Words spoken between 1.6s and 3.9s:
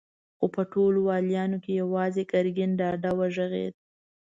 کې يواځې ګرګين ډاډه وغږېد.